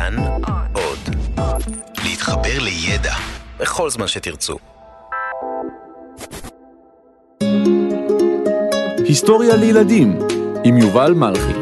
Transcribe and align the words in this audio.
כאן 0.00 0.16
עוד. 0.72 0.98
להתחבר 2.04 2.58
לידע 2.60 3.14
בכל 3.58 3.90
זמן 3.90 4.08
שתרצו. 4.08 4.56
היסטוריה 9.04 9.56
לילדים 9.56 10.18
עם 10.64 10.78
יובל 10.78 11.12
מלכי 11.12 11.52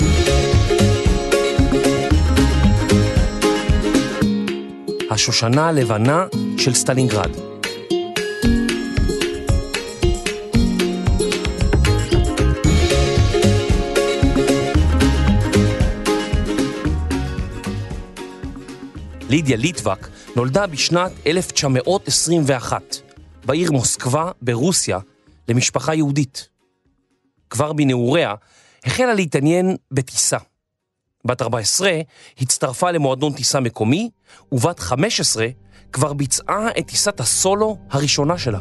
השושנה 5.10 5.68
הלבנה 5.68 6.26
של 6.58 6.74
סטלינגרד. 6.74 7.47
לידיה 19.28 19.56
ליטבק 19.56 20.08
נולדה 20.36 20.66
בשנת 20.66 21.12
1921 21.26 22.96
בעיר 23.44 23.72
מוסקבה 23.72 24.30
ברוסיה 24.42 24.98
למשפחה 25.48 25.94
יהודית. 25.94 26.48
כבר 27.50 27.72
בנעוריה 27.72 28.34
החלה 28.84 29.14
להתעניין 29.14 29.76
בטיסה. 29.90 30.36
בת 31.24 31.42
14 31.42 32.00
הצטרפה 32.40 32.90
למועדון 32.90 33.32
טיסה 33.32 33.60
מקומי, 33.60 34.10
ובת 34.52 34.80
15 34.80 35.46
כבר 35.92 36.12
ביצעה 36.12 36.68
את 36.78 36.86
טיסת 36.86 37.20
הסולו 37.20 37.78
הראשונה 37.90 38.38
שלה. 38.38 38.60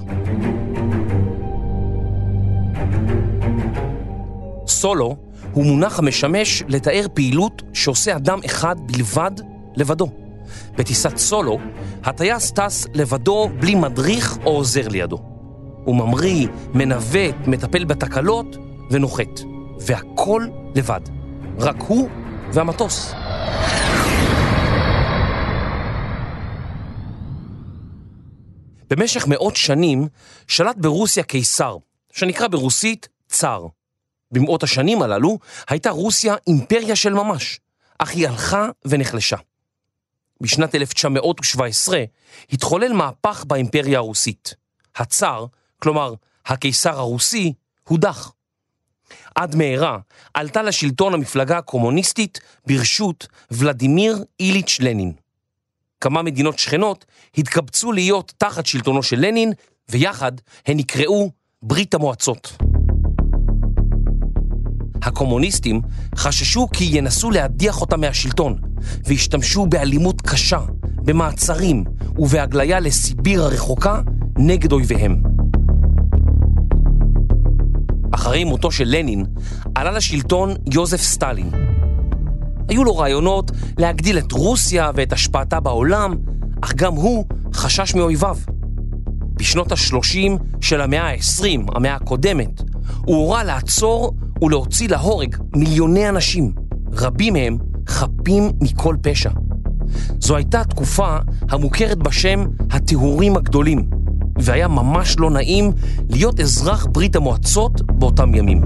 סולו 4.68 5.16
הוא 5.52 5.66
מונח 5.66 6.00
המשמש 6.00 6.64
לתאר 6.68 7.06
פעילות 7.14 7.62
שעושה 7.74 8.16
אדם 8.16 8.40
אחד 8.46 8.76
בלבד 8.80 9.32
לבדו. 9.76 10.27
בטיסת 10.76 11.18
סולו, 11.18 11.60
הטייס 12.04 12.52
טס 12.52 12.86
לבדו 12.94 13.50
בלי 13.60 13.76
מדריך 13.76 14.38
או 14.46 14.52
עוזר 14.52 14.88
לידו. 14.88 15.18
הוא 15.84 15.96
ממריא, 15.96 16.48
מנווט, 16.74 17.36
מטפל 17.48 17.86
בתקלות 17.86 18.58
ונוחת. 18.92 19.40
והכל 19.80 20.48
לבד. 20.76 21.02
רק 21.58 21.76
הוא 21.88 22.10
והמטוס. 22.54 23.14
במשך 28.90 29.28
מאות 29.28 29.56
שנים 29.56 30.08
שלט 30.48 30.76
ברוסיה 30.78 31.24
קיסר, 31.24 31.78
שנקרא 32.14 32.48
ברוסית 32.48 33.08
צאר. 33.28 33.68
במאות 34.32 34.64
השנים 34.64 35.02
הללו 35.02 35.40
הייתה 35.70 35.90
רוסיה 35.90 36.36
אימפריה 36.48 36.96
של 36.96 37.14
ממש, 37.14 37.60
אך 38.00 38.10
היא 38.10 38.28
הלכה 38.28 38.70
ונחלשה. 38.86 39.38
בשנת 40.42 40.76
1917 40.76 42.04
התחולל 42.52 42.94
מהפך 42.94 43.44
באימפריה 43.48 43.98
הרוסית. 43.98 44.54
הצאר, 44.96 45.46
כלומר 45.80 46.14
הקיסר 46.46 47.00
הרוסי, 47.00 47.54
הודח. 47.88 48.32
עד 49.36 49.56
מהרה 49.56 49.98
עלתה 50.34 50.64
לשלטון 50.64 51.14
המפלגה 51.14 51.58
הקומוניסטית 51.58 52.40
ברשות 52.68 53.28
ולדימיר 53.52 54.24
איליץ' 54.40 54.78
לנין. 54.82 55.14
כמה 56.02 56.22
מדינות 56.22 56.60
שכנות 56.60 57.06
התקבצו 57.38 57.92
להיות 57.92 58.34
תחת 58.38 58.66
שלטונו 58.66 59.04
של 59.04 59.20
לנין, 59.20 59.54
ויחד 59.90 60.32
הן 60.66 60.78
נקראו 60.78 61.32
ברית 61.62 61.94
המועצות. 61.94 62.58
הקומוניסטים 65.02 65.82
חששו 66.16 66.68
כי 66.74 66.84
ינסו 66.84 67.32
להדיח 67.32 67.82
אותם 67.82 68.02
מהשלטון, 68.02 68.62
והשתמשו 69.06 69.66
באלימות 69.66 70.22
קשה, 70.22 70.60
במעצרים 71.04 71.84
ובהגליה 72.18 72.80
לסיביר 72.80 73.44
הרחוקה 73.44 74.02
נגד 74.38 74.72
אויביהם. 74.72 75.24
אחרי 78.12 78.44
מותו 78.44 78.72
של 78.72 78.84
לנין, 78.88 79.26
עלה 79.76 79.92
לשלטון 79.92 80.54
יוזף 80.74 81.02
סטלין. 81.02 81.50
היו 82.70 82.84
לו 82.84 82.98
רעיונות 82.98 83.52
להגדיל 83.78 84.18
את 84.18 84.32
רוסיה 84.32 84.92
ואת 84.96 85.14
השפעתה 85.14 85.60
בעולם, 85.60 86.16
אך 86.62 86.74
גם 86.74 86.94
הוא 86.94 87.26
חשש 87.54 87.96
מאויביו. 87.96 88.38
בשנות 89.34 89.72
ה-30 89.72 90.44
של 90.62 90.82
המאה 90.82 91.10
ה-20, 91.10 91.76
המאה 91.76 91.96
הקודמת, 91.96 92.62
הוא 93.06 93.16
הורה 93.16 93.44
לעצור 93.44 94.14
ולהוציא 94.42 94.90
להורג 94.90 95.36
מיליוני 95.56 96.10
אנשים, 96.10 96.54
רבים 96.92 97.34
מהם 97.34 97.58
חפים 97.88 98.52
מכל 98.62 98.96
פשע. 99.02 99.30
זו 100.20 100.36
הייתה 100.36 100.64
תקופה 100.64 101.18
המוכרת 101.50 101.98
בשם 101.98 102.46
הטהורים 102.72 103.38
הגדולים, 103.38 103.90
והיה 104.36 104.68
ממש 104.68 105.16
לא 105.20 105.32
נעים 105.32 105.72
להיות 106.10 106.40
אזרח 106.40 106.86
ברית 106.86 107.16
המועצות 107.16 107.82
באותם 107.82 108.36
ימים. 108.36 108.62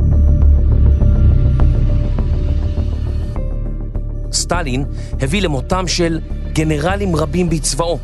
סטלין 4.32 4.86
הביא 5.22 5.42
למותם 5.42 5.88
של 5.88 6.20
גנרלים 6.53 7.16
רבים 7.16 7.50
בצבאו, 7.50 8.00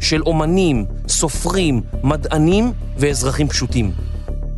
של 0.00 0.22
אומנים, 0.22 0.84
סופרים, 1.08 1.80
מדענים 2.04 2.72
ואזרחים 2.98 3.48
פשוטים. 3.48 3.90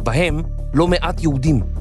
בהם 0.03 0.43
לא 0.75 0.89
מעט 0.89 1.23
יהודים. 1.23 1.74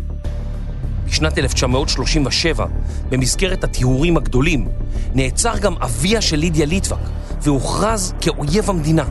בשנת 1.05 1.37
1937, 1.37 2.65
במסגרת 3.09 3.63
הטיהורים 3.63 4.17
הגדולים, 4.17 4.67
נעצר 5.13 5.57
גם 5.57 5.75
אביה 5.81 6.21
של 6.21 6.37
לידיה 6.37 6.65
ליטבק 6.65 6.97
והוכרז 7.41 8.13
כאויב 8.21 8.69
המדינה. 8.69 9.05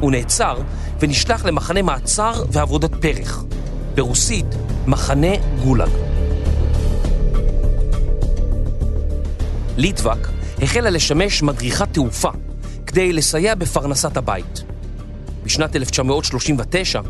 הוא 0.00 0.10
נעצר 0.10 0.58
ונשלח 1.00 1.44
למחנה 1.44 1.82
מעצר 1.82 2.44
ועבודת 2.50 2.94
פרח. 2.94 3.44
ברוסית, 3.94 4.46
מחנה 4.86 5.36
גולאג. 5.64 5.90
ליטבק 9.76 10.28
החלה 10.62 10.90
לשמש 10.90 11.42
מדריכת 11.42 11.88
תעופה 11.92 12.30
כדי 12.86 13.12
לסייע 13.12 13.54
בפרנסת 13.54 14.16
הבית. 14.16 14.62
בשנת 15.44 15.76
1939 15.76 17.00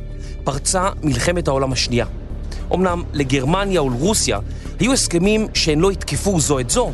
פרצה 0.45 0.89
מלחמת 1.03 1.49
העולם 1.49 1.73
השנייה. 1.73 2.07
אמנם 2.75 3.03
לגרמניה 3.13 3.83
ולרוסיה 3.83 4.39
היו 4.81 4.93
הסכמים 4.93 5.47
שהן 5.55 5.79
לא 5.81 5.93
יתקפו 5.93 6.41
זו 6.41 6.59
את 6.59 6.71
זו, 6.71 6.93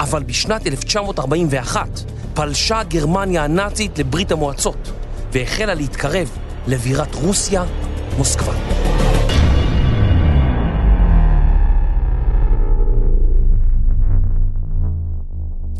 אבל 0.00 0.22
בשנת 0.22 0.66
1941 0.66 2.00
פלשה 2.34 2.82
גרמניה 2.82 3.44
הנאצית 3.44 3.98
לברית 3.98 4.32
המועצות 4.32 4.92
והחלה 5.32 5.74
להתקרב 5.74 6.30
לבירת 6.66 7.14
רוסיה, 7.14 7.64
מוסקבה. 8.18 8.52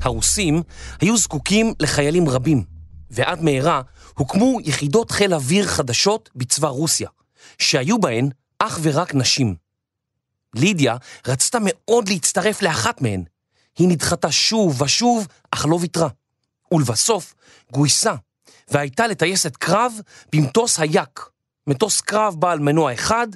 הרוסים 0.02 0.62
היו 1.00 1.16
זקוקים 1.16 1.74
לחיילים 1.80 2.28
רבים, 2.28 2.64
ועד 3.10 3.42
מהרה 3.42 3.82
הוקמו 4.14 4.58
יחידות 4.64 5.10
חיל 5.10 5.34
אוויר 5.34 5.66
חדשות 5.66 6.30
בצבא 6.36 6.68
רוסיה, 6.68 7.08
שהיו 7.58 8.00
בהן 8.00 8.28
אך 8.66 8.78
ורק 8.82 9.14
נשים. 9.14 9.54
לידיה 10.54 10.96
רצתה 11.26 11.58
מאוד 11.60 12.08
להצטרף 12.08 12.62
לאחת 12.62 13.00
מהן. 13.00 13.24
היא 13.78 13.88
נדחתה 13.88 14.32
שוב 14.32 14.82
ושוב, 14.82 15.26
אך 15.50 15.66
לא 15.68 15.74
ויתרה. 15.80 16.08
ולבסוף 16.72 17.34
גויסה, 17.72 18.14
והייתה 18.68 19.06
לטייסת 19.06 19.56
קרב 19.56 19.92
במטוס 20.32 20.80
היאק, 20.80 21.28
מטוס 21.66 22.00
קרב 22.00 22.34
בעל 22.38 22.58
מנוע 22.58 22.92
אחד, 22.92 23.26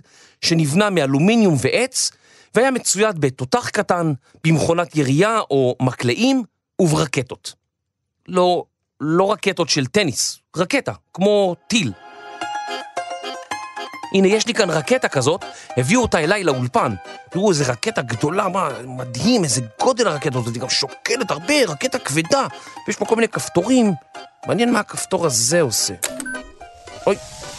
שנבנה 0.41 0.91
מאלומיניום 0.91 1.57
ועץ, 1.61 2.11
והיה 2.55 2.71
מצויד 2.71 3.19
בתותח 3.19 3.69
קטן, 3.69 4.13
במכונת 4.45 4.97
ירייה 4.97 5.41
או 5.41 5.77
מקלעים 5.83 6.43
וברקטות. 6.81 7.55
לא, 8.29 8.65
לא 9.01 9.33
רקטות 9.33 9.69
של 9.69 9.87
טניס, 9.87 10.39
רקטה, 10.57 10.93
כמו 11.15 11.57
טיל. 11.67 11.93
הנה, 14.13 14.29
יש 14.29 14.47
לי 14.47 14.55
כאן 14.55 14.71
רקטה 14.71 15.09
כזאת, 15.09 15.45
הביאו 15.77 16.03
אותה 16.03 16.19
אליי 16.19 16.45
לאולפן. 16.45 16.95
תראו, 17.31 17.51
איזה 17.51 17.65
רקטה 17.65 18.03
גדולה, 18.03 18.49
מה, 18.49 18.69
מדהים, 18.85 19.45
איזה 19.45 19.61
גודל 19.81 20.07
הרקטה 20.07 20.39
הזאת, 20.39 20.55
היא 20.55 20.63
גם 20.63 20.69
שוקלת 20.69 21.31
הרבה, 21.31 21.55
רקטה 21.69 21.99
כבדה, 21.99 22.47
ויש 22.87 22.97
פה 22.97 23.05
כל 23.05 23.17
מיני 23.17 23.29
כפתורים. 23.29 23.93
מעניין 24.47 24.73
מה 24.73 24.81
הכפתור 24.81 25.27
הזה 25.27 25.61
עושה. 25.61 25.95
אוי, 27.07 27.17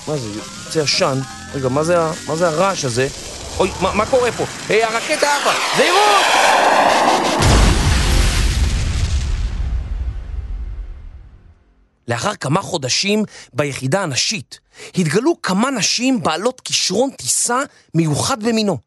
מה 0.08 0.18
זה, 0.18 0.28
יוצא 0.66 0.82
עשן. 0.82 1.20
רגע, 1.54 1.70
מה 1.70 1.84
זה, 1.84 1.98
מה 2.28 2.36
זה 2.36 2.48
הרעש 2.48 2.86
הזה? 2.86 3.08
אוי, 3.60 3.72
מה, 3.82 3.94
מה 3.94 4.06
קורה 4.06 4.32
פה? 4.32 4.44
היי, 4.70 4.84
הרקטה 4.84 5.36
עפה! 5.38 5.52
זהירות! 5.78 6.77
לאחר 12.08 12.36
כמה 12.36 12.62
חודשים 12.62 13.24
ביחידה 13.54 14.04
הנשית, 14.04 14.60
התגלו 14.98 15.42
כמה 15.42 15.72
נשים 15.72 16.24
בעלות 16.24 16.62
כישרון 16.62 17.10
טיסה 17.18 17.60
מיוחד 17.94 18.44
במינו, 18.44 18.78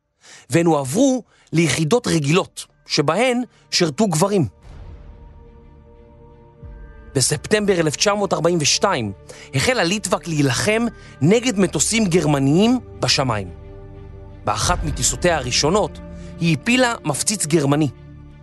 והן 0.51 0.67
הועברו 0.67 1.23
ליחידות 1.53 2.07
רגילות, 2.07 2.67
שבהן 2.87 3.43
שירתו 3.71 4.07
גברים. 4.07 4.47
בספטמבר 7.15 7.81
1942 7.81 9.13
החלה 9.55 9.85
ליטבק 9.85 10.29
להילחם 10.29 10.87
נגד 11.21 11.59
מטוסים 11.59 12.05
גרמניים 12.05 12.79
בשמיים. 13.01 13.51
באחת 14.45 14.85
מטיסותיה 14.85 15.37
הראשונות 15.37 15.99
היא 16.41 16.57
הפילה 16.61 16.95
מפציץ 17.05 17.47
גרמני, 17.47 17.89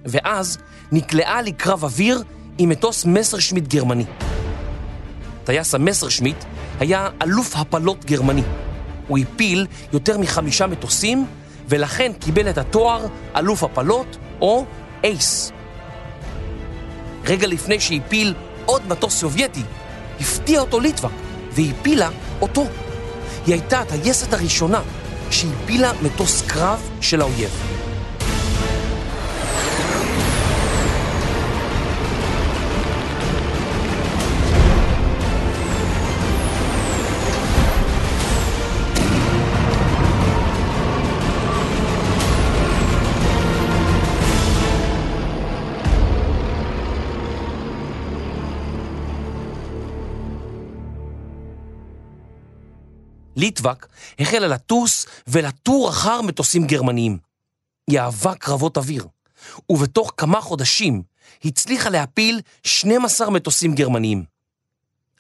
ואז 0.06 0.58
נקלעה 0.92 1.42
לקרב 1.42 1.84
אוויר 1.84 2.24
עם 2.58 2.70
מטוס 2.70 3.06
מסרשמיט 3.06 3.68
גרמני. 3.68 4.06
טייס 5.48 5.76
המסרשמיט 5.76 6.46
היה 6.80 7.10
אלוף 7.24 7.56
הפלות 7.56 8.06
גרמני. 8.06 8.42
הוא 9.08 9.18
הפיל 9.18 9.68
יותר 9.94 10.18
מחמישה 10.18 10.68
מטוסים, 10.68 11.26
ולכן 11.70 12.12
קיבל 12.20 12.50
את 12.50 12.58
התואר 12.58 13.06
אלוף 13.36 13.64
הפלות 13.64 14.18
או 14.42 14.66
אייס. 15.04 15.52
רגע 17.26 17.48
לפני 17.48 17.80
שהפיל 17.80 18.34
עוד 18.66 18.88
מטוס 18.88 19.20
סובייטי, 19.20 19.64
הפתיע 20.20 20.60
אותו 20.60 20.80
ליטבק 20.80 21.10
והפילה 21.52 22.10
אותו. 22.42 22.66
היא 23.46 23.54
הייתה 23.54 23.80
הטייסת 23.80 24.34
הראשונה 24.34 24.82
שהפילה 25.32 25.92
מטוס 26.02 26.42
קרב 26.48 26.90
של 27.02 27.22
האויב. 27.22 27.52
ליטבק 53.38 53.88
החלה 54.20 54.48
לטוס 54.48 55.06
ולטור 55.28 55.90
אחר 55.90 56.22
מטוסים 56.22 56.68
גרמניים. 56.68 57.18
היא 57.90 58.00
אהבה 58.00 58.36
קרבות 58.36 58.78
אוויר, 58.78 59.08
ובתוך 59.70 60.14
כמה 60.18 60.42
חודשים 60.42 61.02
הצליחה 61.46 61.90
להפיל 61.90 62.42
12 62.64 63.30
מטוסים 63.30 63.76
גרמניים. 63.76 64.24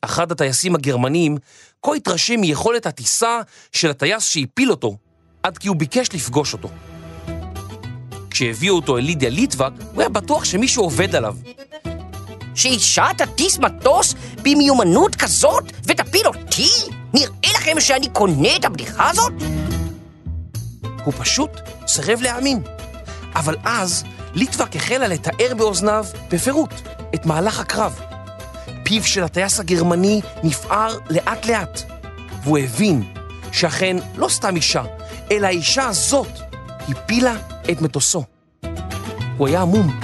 אחד 0.02 0.31
הטייסים 0.31 0.75
הגרמניים 0.75 1.38
כה 1.86 1.96
התרשם 1.96 2.40
מיכולת 2.40 2.86
הטיסה 2.86 3.40
של 3.72 3.90
הטייס 3.90 4.24
שהפיל 4.24 4.72
אותו, 4.72 4.98
עד 5.44 5.58
כי 5.58 5.68
הוא 5.68 5.75
ביקש 5.75 6.10
לפגוש 6.14 6.54
אותו. 6.54 6.69
כשהביאו 8.30 8.75
אותו 8.75 8.98
אל 8.98 9.04
לידיה 9.04 9.30
ליטבק, 9.30 9.72
הוא 9.94 10.02
היה 10.02 10.10
בטוח 10.10 10.46
שמישהו 10.46 10.84
עובד 10.84 11.16
עליו. 11.16 11.36
שאישה 12.56 13.06
תטיס 13.18 13.60
מטוס 13.60 14.16
במיומנות 14.44 15.16
כזאת 15.16 15.64
ותפיל 15.84 16.28
אותי? 16.28 16.96
לכם 17.68 17.80
שאני 17.80 18.10
קונה 18.10 18.56
את 18.56 18.66
הבדיחה 18.66 19.10
הזאת? 19.10 19.34
הוא 21.04 21.14
פשוט 21.18 21.50
סירב 21.88 22.22
להאמין. 22.22 22.64
אבל 23.36 23.56
אז 23.64 24.04
ליטבק 24.34 24.75
החלה 24.75 25.08
לתאר 25.08 25.54
באוזניו 25.58 26.06
בפירוט 26.31 26.74
את 27.16 27.25
מהלך 27.25 27.60
הקרב. 27.60 28.00
פיו 28.84 29.04
של 29.04 29.24
הטייס 29.24 29.60
הגרמני 29.60 30.22
נפער 30.44 30.98
לאט 31.10 31.46
לאט, 31.46 31.81
והוא 32.44 32.58
הבין 32.58 33.14
שאכן 33.52 33.98
לא 34.16 34.30
סתם 34.30 34.56
אישה, 34.56 34.84
אלא 35.31 35.48
האישה 35.48 35.88
הזאת 35.88 36.31
הפילה 36.90 37.36
את 37.72 37.81
מטוסו. 37.81 38.24
הוא 39.38 39.48
היה 39.48 39.62
עמום. 39.62 40.00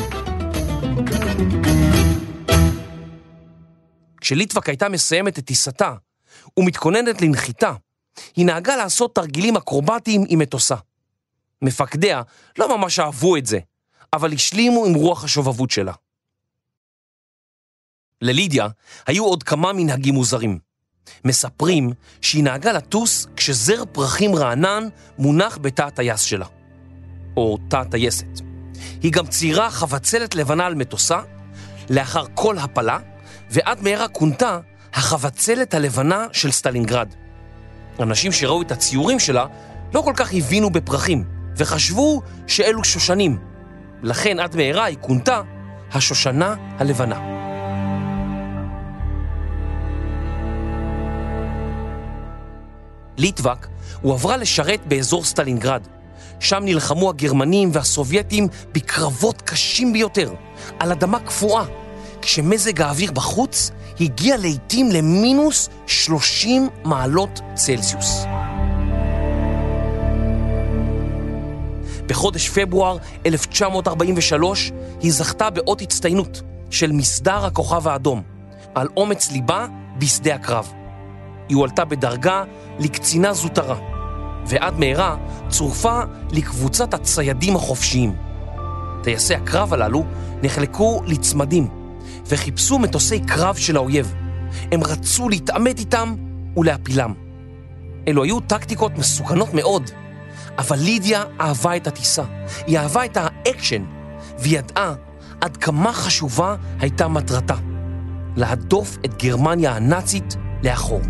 כשליטבק 4.21 4.69
הייתה 4.69 4.89
מסיימת 4.89 5.39
את 5.39 5.45
טיסתה 5.45 5.93
ומתכוננת 6.57 7.21
לנחיתה, 7.21 7.73
היא 8.35 8.45
נהגה 8.45 8.75
לעשות 8.75 9.15
תרגילים 9.15 9.57
אקרובטיים 9.57 10.25
עם 10.27 10.39
מטוסה. 10.39 10.75
מפקדיה 11.61 12.21
לא 12.57 12.77
ממש 12.77 12.99
אהבו 12.99 13.37
את 13.37 13.45
זה, 13.45 13.59
אבל 14.13 14.33
השלימו 14.33 14.85
עם 14.85 14.93
רוח 14.93 15.23
השובבות 15.23 15.71
שלה. 15.71 15.93
ללידיה 18.21 18.67
היו 19.07 19.25
עוד 19.25 19.43
כמה 19.43 19.73
מנהגים 19.73 20.13
מוזרים. 20.13 20.59
מספרים 21.25 21.91
שהיא 22.21 22.43
נהגה 22.43 22.71
לטוס 22.71 23.27
כשזר 23.35 23.83
פרחים 23.91 24.35
רענן 24.35 24.87
מונח 25.17 25.57
בתא 25.61 25.81
הטייס 25.81 26.21
שלה, 26.21 26.45
או 27.37 27.57
תא 27.69 27.77
הטייסת. 27.77 28.39
היא 29.01 29.11
גם 29.11 29.27
ציירה 29.27 29.71
חבצלת 29.71 30.35
לבנה 30.35 30.65
על 30.65 30.75
מטוסה, 30.75 31.21
לאחר 31.89 32.25
כל 32.33 32.57
הפלה, 32.57 32.99
ועד 33.49 33.81
מהרה 33.81 34.07
כונתה 34.07 34.59
החבצלת 34.93 35.73
הלבנה 35.73 36.25
של 36.31 36.51
סטלינגרד. 36.51 37.07
אנשים 37.99 38.31
שראו 38.31 38.61
את 38.61 38.71
הציורים 38.71 39.19
שלה 39.19 39.45
לא 39.93 40.01
כל 40.01 40.13
כך 40.15 40.33
הבינו 40.33 40.69
בפרחים, 40.69 41.23
וחשבו 41.57 42.21
שאלו 42.47 42.83
שושנים. 42.83 43.37
לכן 44.03 44.39
עד 44.39 44.55
מהרה 44.55 44.85
היא 44.85 44.97
כונתה 45.01 45.41
השושנה 45.91 46.55
הלבנה. 46.77 47.19
ליטבק 53.17 53.67
הועברה 54.01 54.37
לשרת 54.37 54.79
באזור 54.87 55.23
סטלינגרד. 55.23 55.87
שם 56.39 56.61
נלחמו 56.65 57.09
הגרמנים 57.09 57.69
והסובייטים 57.73 58.47
בקרבות 58.71 59.41
קשים 59.41 59.93
ביותר, 59.93 60.33
על 60.79 60.91
אדמה 60.91 61.19
קפואה, 61.19 61.65
כשמזג 62.23 62.81
האוויר 62.81 63.11
בחוץ 63.11 63.71
הגיע 63.99 64.37
לעתים 64.37 64.91
למינוס 64.91 65.69
30 65.87 66.69
מעלות 66.83 67.39
צלזיוס. 67.53 68.25
בחודש 72.07 72.49
פברואר 72.49 72.97
1943 73.25 74.71
היא 75.01 75.11
זכתה 75.11 75.49
באות 75.49 75.81
הצטיינות 75.81 76.41
של 76.69 76.91
מסדר 76.91 77.45
הכוכב 77.45 77.87
האדום 77.87 78.21
על 78.75 78.87
אומץ 78.97 79.31
ליבה 79.31 79.65
בשדה 79.97 80.35
הקרב. 80.35 80.71
היא 81.49 81.57
הועלתה 81.57 81.85
בדרגה 81.85 82.43
לקצינה 82.79 83.33
זוטרה, 83.33 83.77
ועד 84.45 84.79
מהרה 84.79 85.17
צורפה 85.49 85.99
לקבוצת 86.31 86.93
הציידים 86.93 87.55
החופשיים. 87.55 88.15
טייסי 89.03 89.35
הקרב 89.35 89.73
הללו 89.73 90.03
נחלקו 90.43 91.01
לצמדים 91.05 91.82
וחיפשו 92.27 92.79
מטוסי 92.79 93.19
קרב 93.19 93.55
של 93.55 93.75
האויב. 93.75 94.13
הם 94.71 94.83
רצו 94.83 95.29
להתעמת 95.29 95.79
איתם 95.79 96.15
ולהפילם. 96.57 97.13
אלו 98.07 98.23
היו 98.23 98.39
טקטיקות 98.39 98.97
מסוכנות 98.97 99.53
מאוד, 99.53 99.89
אבל 100.57 100.77
לידיה 100.79 101.23
אהבה 101.41 101.75
את 101.75 101.87
הטיסה. 101.87 102.23
היא 102.67 102.79
אהבה 102.79 103.05
את 103.05 103.17
האקשן, 103.17 103.83
והיא 104.39 104.59
ידעה 104.59 104.93
עד 105.41 105.57
כמה 105.57 105.93
חשובה 105.93 106.55
הייתה 106.79 107.07
מטרתה, 107.07 107.55
להדוף 108.35 108.97
את 109.05 109.23
גרמניה 109.23 109.75
הנאצית 109.75 110.35
לאחור. 110.63 111.01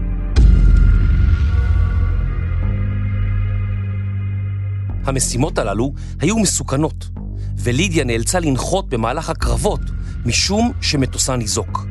המשימות 5.05 5.57
הללו 5.57 5.93
היו 6.19 6.39
מסוכנות, 6.39 7.09
ולידיה 7.57 8.03
נאלצה 8.03 8.39
לנחות 8.39 8.89
במהלך 8.89 9.29
הקרבות 9.29 9.81
משום 10.25 10.71
שמטוסה 10.81 11.35
ניזוק. 11.35 11.85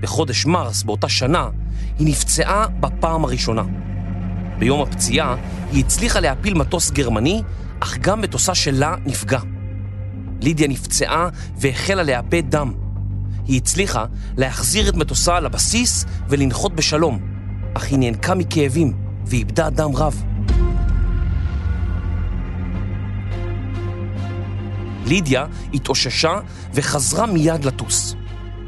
בחודש 0.00 0.46
מרס 0.46 0.82
באותה 0.82 1.08
שנה 1.08 1.48
היא 1.98 2.06
נפצעה 2.06 2.68
בפעם 2.68 3.24
הראשונה. 3.24 3.62
ביום 4.58 4.82
הפציעה 4.82 5.36
היא 5.72 5.84
הצליחה 5.84 6.20
להפיל 6.20 6.54
מטוס 6.54 6.90
גרמני, 6.90 7.42
אך 7.80 7.98
גם 7.98 8.20
מטוסה 8.20 8.54
שלה 8.54 8.94
נפגע. 9.06 9.40
לידיה 10.42 10.68
נפצעה 10.68 11.28
והחלה 11.56 12.02
לאבד 12.02 12.42
דם. 12.50 12.74
היא 13.46 13.56
הצליחה 13.56 14.04
להחזיר 14.36 14.88
את 14.88 14.94
מטוסה 14.94 15.40
לבסיס 15.40 16.04
ולנחות 16.28 16.74
בשלום, 16.74 17.20
אך 17.74 17.84
היא 17.84 17.98
נאנקה 17.98 18.34
מכאבים 18.34 18.92
ואיבדה 19.26 19.70
דם 19.70 19.96
רב. 19.96 20.24
לידיה 25.06 25.46
התאוששה 25.74 26.40
וחזרה 26.74 27.26
מיד 27.26 27.64
לטוס. 27.64 28.14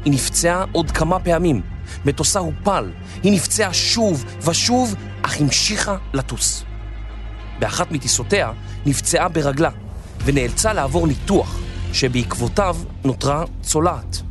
היא 0.05 0.13
נפצעה 0.13 0.65
עוד 0.71 0.91
כמה 0.91 1.19
פעמים, 1.19 1.61
מטוסה 2.05 2.39
הופל, 2.39 2.91
היא 3.23 3.31
נפצעה 3.31 3.73
שוב 3.73 4.25
ושוב, 4.41 4.95
אך 5.21 5.41
המשיכה 5.41 5.97
לטוס. 6.13 6.63
באחת 7.59 7.91
מטיסותיה 7.91 8.51
נפצעה 8.85 9.29
ברגלה, 9.29 9.69
ונאלצה 10.25 10.73
לעבור 10.73 11.07
ניתוח, 11.07 11.59
שבעקבותיו 11.93 12.77
נותרה 13.03 13.43
צולעת. 13.61 14.21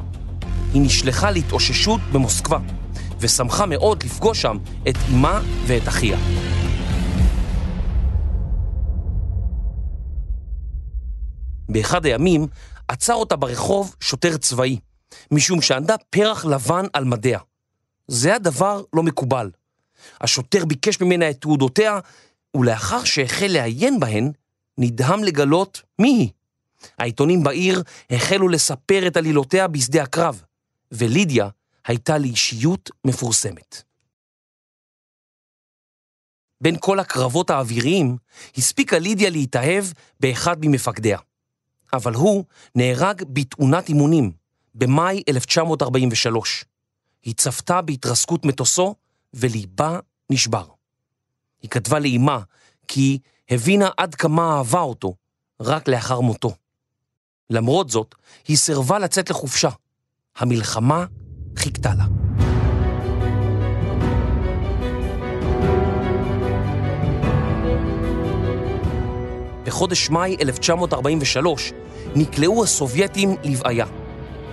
היא 0.75 0.83
נשלחה 0.83 1.31
להתאוששות 1.31 2.01
במוסקבה, 2.13 2.59
ושמחה 3.21 3.67
מאוד 3.67 4.03
לפגוש 4.03 4.43
שם 4.43 4.57
את 4.89 4.95
אמה 5.11 5.41
ואת 5.67 5.89
אחיה. 5.89 6.19
באחד 11.73 12.07
הימים 12.07 12.47
עצר 12.89 13.15
אותה 13.15 13.37
ברחוב 13.37 13.97
שוטר 14.01 14.37
צבאי, 14.37 14.79
משום 15.31 15.63
שענדה 15.63 15.95
פרח 16.11 16.45
לבן 16.45 16.85
על 16.93 17.05
מדיה. 17.05 17.39
זה 18.09 18.35
הדבר 18.35 18.83
לא 18.93 19.03
מקובל. 19.03 19.51
השוטר 20.21 20.65
ביקש 20.65 21.01
ממנה 21.01 21.31
את 21.31 21.41
תעודותיה, 21.41 21.99
ולאחר 22.57 23.05
שהחל 23.05 23.47
לעיין 23.47 24.01
בהן, 24.01 24.33
נדהם 24.79 25.25
לגלות 25.25 25.83
מי 25.99 26.09
היא. 26.09 26.29
העיתונים 26.99 27.43
בעיר 27.43 27.83
החלו 28.11 28.49
לספר 28.49 29.07
את 29.07 29.17
עלילותיה 29.17 29.69
בשדה 29.69 30.03
הקרב, 30.03 30.43
ולידיה 30.93 31.49
הייתה 31.87 32.19
לאישיות 32.19 32.91
מפורסמת. 33.05 33.83
בין 36.61 36.77
כל 36.81 36.99
הקרבות 36.99 37.51
האוויריים, 37.51 38.17
הספיקה 38.57 38.99
לידיה 38.99 39.31
להתאהב 39.31 39.85
באחד 40.21 40.57
ממפקדיה. 40.61 41.19
אבל 41.93 42.15
הוא 42.15 42.45
נהרג 42.75 43.23
בתאונת 43.29 43.89
אימונים, 43.89 44.33
במאי 44.75 45.23
1943. 45.29 46.65
היא 47.23 47.35
צפתה 47.35 47.83
בהתרסקות 47.83 48.45
מטוסו, 48.45 48.95
וליבה 49.35 49.99
נשבר. 50.31 50.67
היא 51.63 51.71
כתבה 51.71 51.99
לאמה 51.99 52.41
כי 52.89 53.19
הבינה 53.51 53.89
עד 53.97 54.15
כמה 54.15 54.57
אהבה 54.57 54.81
אותו 54.81 55.15
רק 55.61 55.89
לאחר 55.89 56.21
מותו. 56.21 56.55
למרות 57.51 57.91
זאת, 57.91 58.15
היא 58.49 58.57
סירבה 58.57 58.99
לצאת 58.99 59.31
לחופשה. 59.31 59.71
המלחמה 60.37 61.07
חיכתה 61.57 61.95
לה. 61.95 62.32
בחודש 69.73 70.11
מאי 70.11 70.37
1943 70.41 71.73
נקלעו 72.15 72.65
הסובייטים 72.65 73.37
לבעיה. 73.45 73.87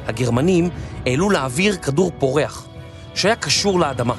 הגרמנים 0.06 0.70
העלו 1.06 1.30
לאוויר 1.30 1.76
כדור 1.76 2.12
פורח, 2.20 2.68
שהיה 3.16 3.36
קשור 3.36 3.80
לאדמה. 3.80 4.14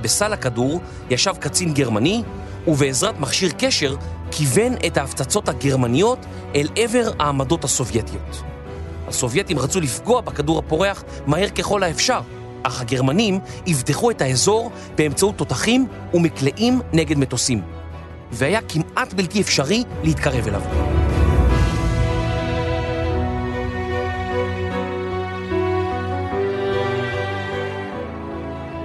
בסל 0.00 0.32
הכדור 0.32 0.80
ישב 1.10 1.34
קצין 1.40 1.74
גרמני, 1.74 2.22
ובעזרת 2.66 3.20
מכשיר 3.20 3.50
קשר 3.58 3.96
כיוון 4.30 4.74
את 4.86 4.96
ההפצצות 4.96 5.48
הגרמניות 5.48 6.18
אל 6.54 6.68
עבר 6.76 7.10
העמדות 7.18 7.64
הסובייטיות. 7.64 8.42
הסובייטים 9.08 9.58
רצו 9.58 9.80
לפגוע 9.80 10.20
בכדור 10.20 10.58
הפורח 10.58 11.04
מהר 11.26 11.48
ככל 11.48 11.82
האפשר, 11.82 12.20
אך 12.62 12.80
הגרמנים 12.80 13.40
אבטחו 13.70 14.10
את 14.10 14.20
האזור 14.20 14.70
באמצעות 14.94 15.36
תותחים 15.36 15.86
ומקלעים 16.14 16.80
נגד 16.92 17.18
מטוסים, 17.18 17.62
והיה 18.34 18.60
כמעט 18.68 19.14
בלתי 19.14 19.40
אפשרי 19.40 19.84
להתקרב 20.02 20.48
אליו. 20.48 20.62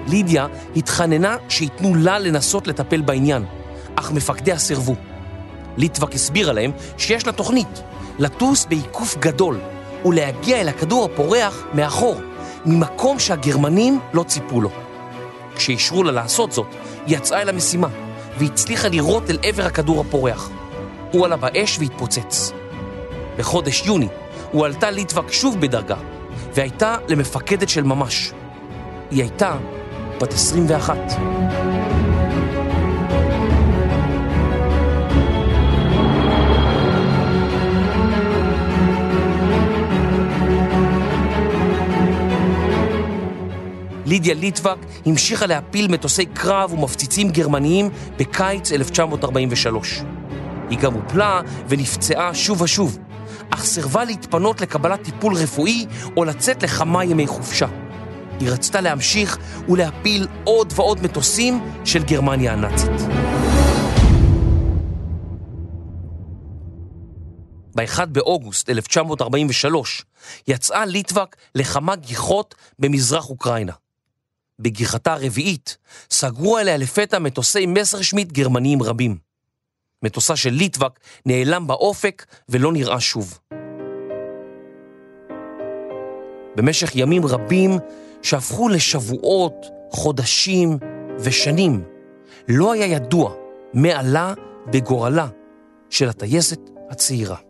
לידיה 0.07 0.47
התחננה 0.75 1.37
שייתנו 1.49 1.95
לה 1.95 2.19
לנסות 2.19 2.67
לטפל 2.67 3.01
בעניין, 3.01 3.45
אך 3.95 4.11
מפקדיה 4.11 4.57
סירבו. 4.57 4.95
ליטבק 5.77 6.15
הסבירה 6.15 6.53
להם 6.53 6.71
שיש 6.97 7.27
לה 7.27 7.31
תוכנית, 7.31 7.81
לטוס 8.19 8.65
בעיקוף 8.65 9.17
גדול 9.17 9.59
ולהגיע 10.05 10.61
אל 10.61 10.67
הכדור 10.69 11.05
הפורח 11.05 11.65
מאחור, 11.73 12.15
ממקום 12.65 13.19
שהגרמנים 13.19 13.99
לא 14.13 14.23
ציפו 14.23 14.61
לו. 14.61 14.69
כשאישרו 15.55 16.03
לה 16.03 16.11
לעשות 16.11 16.51
זאת, 16.51 16.67
היא 17.05 17.17
יצאה 17.17 17.41
אל 17.41 17.49
המשימה, 17.49 17.87
והצליחה 18.39 18.87
לירות 18.87 19.29
אל 19.29 19.37
עבר 19.43 19.65
הכדור 19.65 20.01
הפורח. 20.01 20.49
הוא 21.11 21.25
עלה 21.25 21.37
באש 21.37 21.79
והתפוצץ. 21.79 22.51
בחודש 23.37 23.85
יוני 23.85 24.07
הוא 24.51 24.65
עלתה 24.65 24.91
ליטבק 24.91 25.31
שוב 25.31 25.61
בדרגה, 25.61 25.97
והייתה 26.53 26.97
למפקדת 27.07 27.69
של 27.69 27.83
ממש. 27.83 28.31
היא 29.11 29.21
הייתה 29.21 29.57
בת 30.21 30.33
21. 30.33 30.97
לידיה 44.09 44.33
ליטבק 44.33 44.77
המשיכה 45.05 45.45
להפיל 45.45 45.87
מטוסי 45.87 46.25
קרב 46.25 46.73
ומפציצים 46.73 47.29
גרמניים 47.29 47.89
בקיץ 48.17 48.71
1943. 48.71 50.01
היא 50.69 50.79
גם 50.79 50.93
הופלה 50.93 51.41
ונפצעה 51.67 52.33
שוב 52.35 52.61
ושוב, 52.61 52.97
אך 53.49 53.63
סירבה 53.63 54.03
להתפנות 54.03 54.61
לקבלת 54.61 55.01
טיפול 55.03 55.33
רפואי 55.35 55.85
או 56.17 56.25
לצאת 56.25 56.63
לכמה 56.63 57.05
ימי 57.05 57.27
חופשה. 57.27 57.67
היא 58.39 58.49
רצתה 58.49 58.81
להמשיך 58.81 59.37
ולהפיל 59.69 60.27
עוד 60.43 60.73
ועוד 60.75 61.03
מטוסים 61.03 61.59
של 61.85 62.03
גרמניה 62.03 62.53
הנאצית. 62.53 63.01
ב-1 67.75 68.05
באוגוסט 68.05 68.69
1943 68.69 70.05
יצאה 70.47 70.85
ליטבק 70.85 71.35
לכמה 71.55 71.95
גיחות 71.95 72.55
במזרח 72.79 73.29
אוקראינה. 73.29 73.73
בגיחתה 74.59 75.13
הרביעית 75.13 75.77
סגרו 76.09 76.57
עליה 76.57 76.77
לפתע 76.77 77.19
מטוסי 77.19 77.65
מסרשמיט 77.65 78.31
גרמניים 78.31 78.83
רבים. 78.83 79.17
מטוסה 80.03 80.35
של 80.35 80.49
ליטבק 80.49 80.99
נעלם 81.25 81.67
באופק 81.67 82.25
ולא 82.49 82.71
נראה 82.71 82.99
שוב. 82.99 83.39
במשך 86.55 86.95
ימים 86.95 87.25
רבים 87.25 87.71
שהפכו 88.21 88.69
לשבועות, 88.69 89.65
חודשים 89.91 90.77
ושנים, 91.19 91.83
לא 92.47 92.73
היה 92.73 92.85
ידוע 92.85 93.33
מעלה 93.73 94.33
בגורלה 94.71 95.27
של 95.89 96.09
הטייסת 96.09 96.59
הצעירה. 96.89 97.48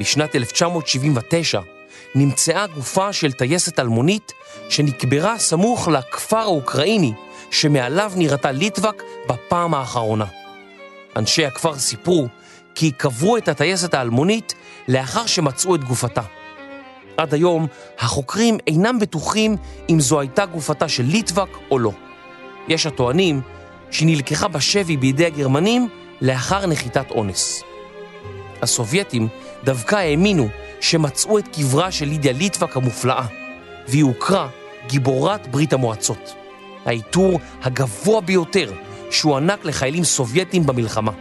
בשנת 0.00 0.36
1979 0.36 1.60
נמצאה 2.14 2.66
גופה 2.66 3.12
של 3.12 3.32
טייסת 3.32 3.78
אלמונית 3.78 4.32
שנקברה 4.68 5.38
סמוך 5.38 5.88
לכפר 5.88 6.36
האוקראיני 6.36 7.12
שמעליו 7.50 8.12
נראתה 8.16 8.52
ליטבק 8.52 9.02
בפעם 9.28 9.74
האחרונה. 9.74 10.24
אנשי 11.16 11.46
הכפר 11.46 11.78
סיפרו 11.78 12.28
כי 12.74 12.90
קברו 12.90 13.36
את 13.36 13.48
הטייסת 13.48 13.94
האלמונית 13.94 14.54
לאחר 14.88 15.26
שמצאו 15.26 15.74
את 15.74 15.84
גופתה. 15.84 16.22
עד 17.16 17.34
היום 17.34 17.66
החוקרים 17.98 18.58
אינם 18.66 18.98
בטוחים 18.98 19.56
אם 19.90 20.00
זו 20.00 20.20
הייתה 20.20 20.46
גופתה 20.46 20.88
של 20.88 21.02
ליטבק 21.02 21.48
או 21.70 21.78
לא. 21.78 21.92
יש 22.68 22.86
הטוענים 22.86 23.40
שהיא 23.90 24.08
נלקחה 24.08 24.48
בשבי 24.48 24.96
בידי 24.96 25.26
הגרמנים 25.26 25.88
לאחר 26.20 26.66
נחיתת 26.66 27.10
אונס. 27.10 27.62
הסובייטים 28.62 29.28
דווקא 29.64 29.96
האמינו 29.96 30.48
שמצאו 30.80 31.38
את 31.38 31.48
קברה 31.56 31.90
של 31.90 32.06
לידיה 32.06 32.32
ליטבק 32.32 32.76
המופלאה, 32.76 33.26
והיא 33.88 34.04
הוכרה 34.04 34.48
גיבורת 34.86 35.46
ברית 35.46 35.72
המועצות. 35.72 36.34
העיטור 36.86 37.40
הגבוה 37.62 38.20
ביותר 38.20 38.72
שהוענק 39.10 39.64
לחיילים 39.64 40.04
סובייטים 40.04 40.66
במלחמה. 40.66 41.12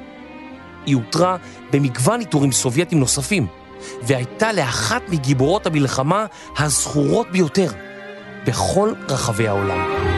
היא 0.86 0.96
הותרה 0.96 1.38
במגוון 1.72 2.20
עיטורים 2.20 2.52
סובייטים 2.52 3.00
נוספים, 3.00 3.48
והייתה 4.02 4.54
לאחת 4.54 5.02
מגיבורות 5.10 5.68
המלחמה 5.68 6.26
הזכורות 6.58 7.28
ביותר 7.32 7.68
בכל 8.46 8.94
רחבי 9.10 9.48
העולם. 9.48 10.13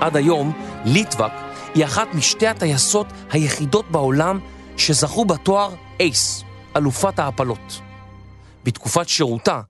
עד 0.00 0.16
היום, 0.16 0.52
ליטבק 0.84 1.32
היא 1.74 1.84
אחת 1.84 2.08
משתי 2.14 2.46
הטייסות 2.46 3.06
היחידות 3.30 3.90
בעולם 3.90 4.38
שזכו 4.76 5.24
בתואר 5.24 5.74
אייס, 6.00 6.44
אלופת 6.76 7.18
ההפלות. 7.18 7.80
בתקופת 8.64 9.08
שירותה 9.08 9.60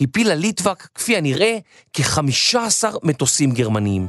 הפילה 0.00 0.34
ליטבק, 0.34 0.88
כפי 0.94 1.16
הנראה, 1.16 1.58
כ-15 1.92 2.84
מטוסים 3.02 3.50
גרמניים. 3.50 4.06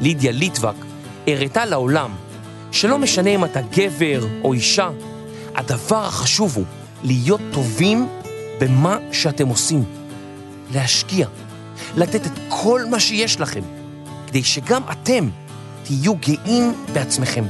לידיה 0.00 0.32
ליטבק 0.32 0.74
הראתה 1.26 1.64
לעולם 1.64 2.10
שלא 2.72 2.98
משנה 2.98 3.30
אם 3.30 3.44
אתה 3.44 3.60
גבר 3.60 4.26
או 4.44 4.52
אישה, 4.52 4.90
הדבר 5.54 6.04
החשוב 6.04 6.56
הוא 6.56 6.64
להיות 7.04 7.40
טובים 7.52 8.08
במה 8.60 8.98
שאתם 9.12 9.48
עושים. 9.48 9.84
להשקיע, 10.74 11.26
לתת 11.96 12.26
את 12.26 12.32
כל 12.48 12.82
מה 12.90 13.00
שיש 13.00 13.40
לכם, 13.40 13.60
כדי 14.26 14.44
שגם 14.44 14.82
אתם 14.92 15.28
תהיו 15.84 16.14
גאים 16.14 16.72
בעצמכם. 16.92 17.44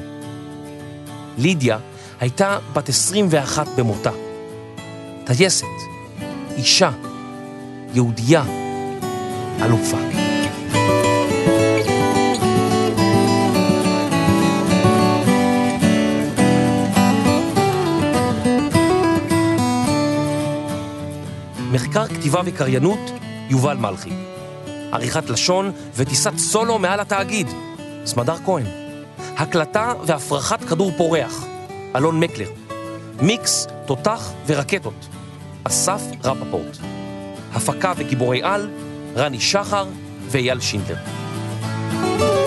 לידיה 1.39 1.79
הייתה 2.21 2.59
בת 2.73 2.89
21 2.89 3.69
במותה. 3.77 4.11
טייסת, 5.25 5.67
אישה, 6.57 6.91
יהודייה, 7.95 8.45
אלופה. 9.63 10.12
מחקר 21.73 22.09
כתיבה 22.09 22.41
וקריינות, 22.45 22.99
יובל 23.49 23.77
מלכי. 23.77 24.11
עריכת 24.93 25.31
לשון 25.31 25.73
וטיסת 25.97 26.39
סולו 26.39 26.79
מעל 26.79 27.01
התאגיד, 27.01 27.47
סמדר 28.05 28.37
כהן. 28.45 28.67
הקלטה 29.37 29.93
והפרחת 30.07 30.65
כדור 30.65 30.93
פורח, 30.97 31.45
אלון 31.97 32.21
מקלר. 32.21 32.49
מיקס, 33.23 33.67
תותח 33.87 34.33
ורקטות, 34.47 35.09
אסף 35.65 36.03
רפפורט. 36.25 36.79
הפקה 37.53 37.93
וגיבורי 37.97 38.43
על, 38.43 38.71
רני 39.17 39.41
שחר 39.41 39.87
ואייל 40.31 40.61
שינדלר. 40.61 42.42